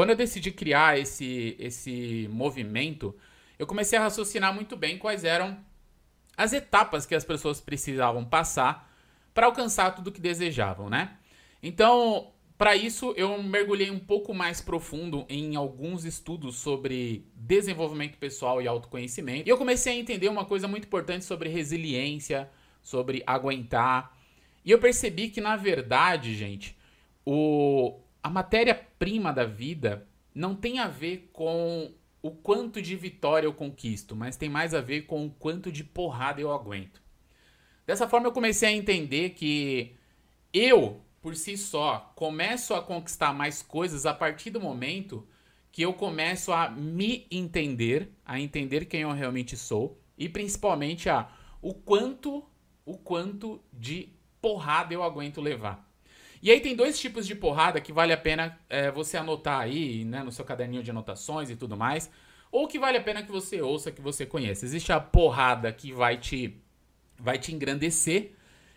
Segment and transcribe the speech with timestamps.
[0.00, 3.14] Quando eu decidi criar esse, esse movimento,
[3.58, 5.62] eu comecei a raciocinar muito bem quais eram
[6.34, 8.90] as etapas que as pessoas precisavam passar
[9.34, 11.18] para alcançar tudo que desejavam, né?
[11.62, 18.62] Então, para isso, eu mergulhei um pouco mais profundo em alguns estudos sobre desenvolvimento pessoal
[18.62, 19.46] e autoconhecimento.
[19.46, 22.48] E eu comecei a entender uma coisa muito importante sobre resiliência,
[22.82, 24.16] sobre aguentar.
[24.64, 26.74] E eu percebi que, na verdade, gente,
[27.22, 31.92] o, a matéria-prima da vida não tem a ver com
[32.22, 35.82] o quanto de vitória eu conquisto, mas tem mais a ver com o quanto de
[35.82, 37.02] porrada eu aguento.
[37.86, 39.96] Dessa forma, eu comecei a entender que
[40.52, 45.26] eu, por si só, começo a conquistar mais coisas a partir do momento
[45.72, 51.30] que eu começo a me entender, a entender quem eu realmente sou e principalmente a
[51.62, 52.44] o quanto,
[52.84, 54.08] o quanto de
[54.40, 55.89] porrada eu aguento levar.
[56.42, 60.04] E aí tem dois tipos de porrada que vale a pena é, você anotar aí,
[60.04, 62.10] né, no seu caderninho de anotações e tudo mais,
[62.50, 64.64] ou que vale a pena que você ouça, que você conheça.
[64.64, 66.56] Existe a porrada que vai te
[67.18, 68.32] vai te engrandecer,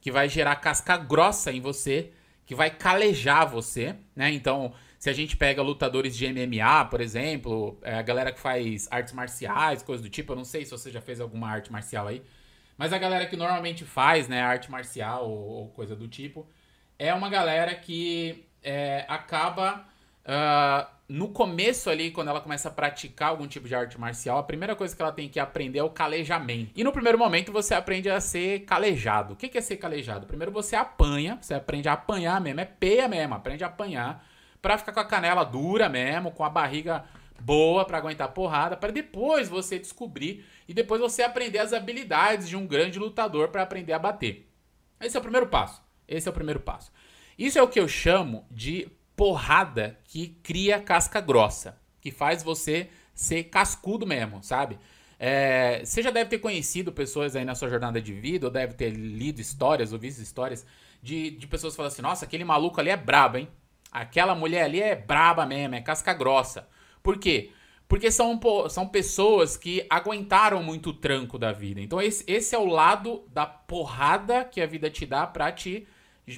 [0.00, 2.12] que vai gerar casca grossa em você,
[2.44, 4.30] que vai calejar você, né?
[4.30, 8.86] Então, se a gente pega lutadores de MMA, por exemplo, é, a galera que faz
[8.90, 12.06] artes marciais, coisas do tipo, eu não sei se você já fez alguma arte marcial
[12.06, 12.22] aí,
[12.76, 16.46] mas a galera que normalmente faz, né, arte marcial ou, ou coisa do tipo,
[16.98, 19.84] é uma galera que é, acaba.
[20.24, 24.42] Uh, no começo ali, quando ela começa a praticar algum tipo de arte marcial, a
[24.42, 26.72] primeira coisa que ela tem que aprender é o calejamento.
[26.74, 29.34] E no primeiro momento você aprende a ser calejado.
[29.34, 30.26] O que é ser calejado?
[30.26, 34.26] Primeiro você apanha, você aprende a apanhar mesmo, é peia mesmo, aprende a apanhar
[34.60, 37.04] pra ficar com a canela dura mesmo, com a barriga
[37.38, 42.56] boa para aguentar porrada, para depois você descobrir e depois você aprender as habilidades de
[42.56, 44.50] um grande lutador para aprender a bater.
[45.00, 45.85] Esse é o primeiro passo.
[46.08, 46.92] Esse é o primeiro passo.
[47.38, 52.88] Isso é o que eu chamo de porrada que cria casca grossa, que faz você
[53.14, 54.78] ser cascudo mesmo, sabe?
[55.18, 58.74] É, você já deve ter conhecido pessoas aí na sua jornada de vida, ou deve
[58.74, 60.66] ter lido histórias, ou visto histórias
[61.02, 63.48] de, de pessoas falando assim: nossa, aquele maluco ali é brabo, hein?
[63.90, 66.68] Aquela mulher ali é braba mesmo, é casca grossa.
[67.02, 67.50] Por quê?
[67.88, 68.38] Porque são,
[68.68, 71.80] são pessoas que aguentaram muito o tranco da vida.
[71.80, 75.86] Então, esse, esse é o lado da porrada que a vida te dá pra te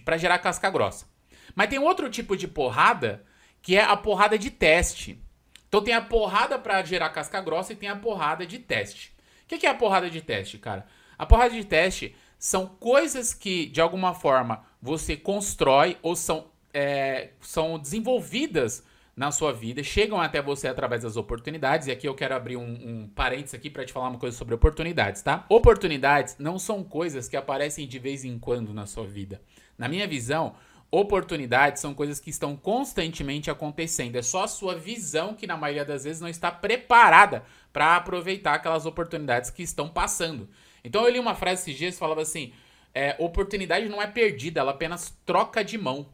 [0.04, 1.06] para gerar casca grossa.
[1.54, 3.24] Mas tem outro tipo de porrada
[3.62, 5.20] que é a porrada de teste.
[5.68, 9.14] Então tem a porrada para gerar casca grossa e tem a porrada de teste.
[9.44, 10.86] O que, que é a porrada de teste, cara?
[11.18, 17.30] A porrada de teste são coisas que, de alguma forma, você constrói ou são, é,
[17.40, 18.84] são desenvolvidas
[19.18, 21.88] na sua vida, chegam até você através das oportunidades.
[21.88, 24.54] E aqui eu quero abrir um, um parênteses aqui para te falar uma coisa sobre
[24.54, 25.44] oportunidades, tá?
[25.48, 29.42] Oportunidades não são coisas que aparecem de vez em quando na sua vida.
[29.76, 30.54] Na minha visão,
[30.88, 34.14] oportunidades são coisas que estão constantemente acontecendo.
[34.14, 37.42] É só a sua visão que, na maioria das vezes, não está preparada
[37.72, 40.48] para aproveitar aquelas oportunidades que estão passando.
[40.84, 42.52] Então, eu li uma frase esses dias que falava assim:
[42.94, 46.06] é, oportunidade não é perdida, ela apenas troca de mão.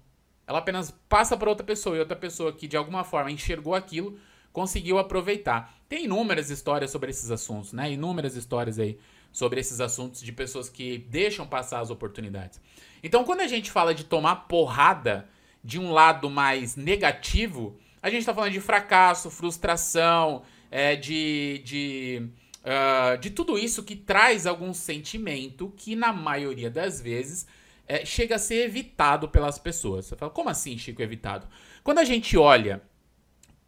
[0.47, 4.19] Ela apenas passa para outra pessoa e outra pessoa que, de alguma forma, enxergou aquilo,
[4.53, 5.75] conseguiu aproveitar.
[5.88, 7.93] Tem inúmeras histórias sobre esses assuntos, né?
[7.93, 8.99] Inúmeras histórias aí
[9.33, 12.60] sobre esses assuntos de pessoas que deixam passar as oportunidades.
[13.03, 15.28] Então, quando a gente fala de tomar porrada
[15.62, 22.28] de um lado mais negativo, a gente está falando de fracasso, frustração, é, de, de,
[22.60, 27.47] uh, de tudo isso que traz algum sentimento que, na maioria das vezes,
[27.87, 30.06] é, chega a ser evitado pelas pessoas.
[30.06, 31.47] Você fala, como assim, Chico, evitado?
[31.83, 32.83] Quando a gente olha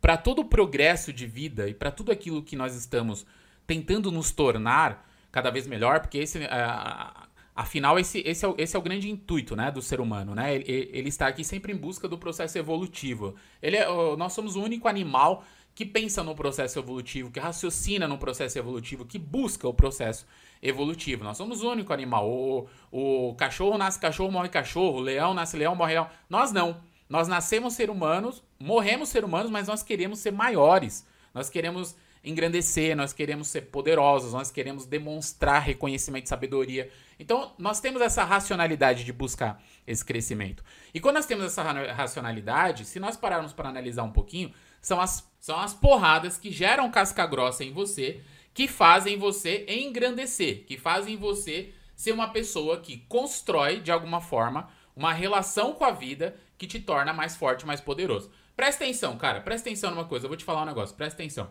[0.01, 3.27] para todo o progresso de vida e para tudo aquilo que nós estamos
[3.67, 8.77] tentando nos tornar, cada vez melhor, porque esse, uh, afinal, esse, esse, é o, esse
[8.77, 10.35] é o grande intuito né, do ser humano.
[10.35, 10.55] Né?
[10.55, 13.35] Ele, ele está aqui sempre em busca do processo evolutivo.
[13.61, 15.45] Ele é, nós somos o único animal
[15.77, 20.27] que pensa no processo evolutivo, que raciocina no processo evolutivo, que busca o processo
[20.63, 21.23] evolutivo.
[21.23, 22.27] Nós somos o único animal.
[22.27, 24.97] O, o cachorro nasce cachorro, morre cachorro.
[24.97, 26.09] O leão nasce leão, morre leão.
[26.31, 26.81] Nós não.
[27.11, 31.07] Nós nascemos ser humanos, morremos ser humanos, mas nós queremos ser maiores.
[31.35, 31.95] Nós queremos
[32.27, 36.91] engrandecer, nós queremos ser poderosos, nós queremos demonstrar reconhecimento e sabedoria.
[37.19, 40.65] Então, nós temos essa racionalidade de buscar esse crescimento.
[40.93, 45.31] E quando nós temos essa racionalidade, se nós pararmos para analisar um pouquinho, são as,
[45.39, 48.21] são as porradas que geram casca grossa em você,
[48.53, 54.69] que fazem você engrandecer, que fazem você ser uma pessoa que constrói, de alguma forma,
[54.95, 58.31] uma relação com a vida que te torna mais forte, mais poderoso.
[58.57, 61.51] Presta atenção, cara, presta atenção numa coisa, eu vou te falar um negócio, presta atenção.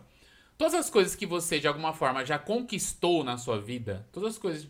[0.56, 4.38] Todas as coisas que você, de alguma forma, já conquistou na sua vida, todas as
[4.38, 4.68] coisas,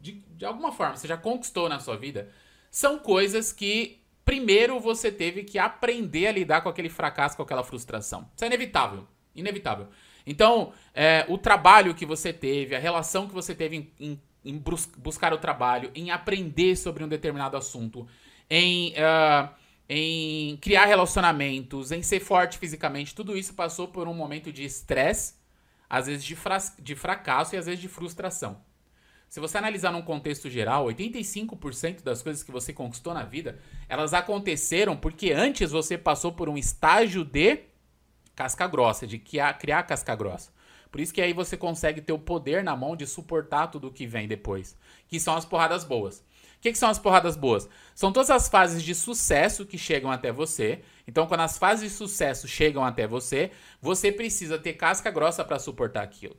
[0.00, 2.30] de, de alguma forma, você já conquistou na sua vida,
[2.70, 7.64] são coisas que primeiro você teve que aprender a lidar com aquele fracasso, com aquela
[7.64, 8.28] frustração.
[8.34, 9.06] Isso é inevitável.
[9.34, 9.88] Inevitável.
[10.26, 14.62] Então, é, o trabalho que você teve, a relação que você teve em, em, em
[14.98, 18.06] buscar o trabalho, em aprender sobre um determinado assunto,
[18.50, 19.48] em, uh,
[19.88, 25.34] em criar relacionamentos, em ser forte fisicamente, tudo isso passou por um momento de estresse,
[25.88, 26.36] às vezes de,
[26.80, 28.60] de fracasso e às vezes de frustração.
[29.28, 34.14] Se você analisar num contexto geral, 85% das coisas que você conquistou na vida, elas
[34.14, 37.60] aconteceram porque antes você passou por um estágio de
[38.34, 40.52] casca grossa, de criar casca grossa.
[40.90, 43.92] Por isso que aí você consegue ter o poder na mão de suportar tudo o
[43.92, 44.76] que vem depois,
[45.08, 46.24] que são as porradas boas.
[46.56, 47.68] O que, que, são as porradas boas?
[47.94, 50.80] São todas as fases de sucesso que chegam até você.
[51.06, 53.50] Então, quando as fases de sucesso chegam até você,
[53.80, 56.36] você precisa ter casca grossa para suportar aquilo.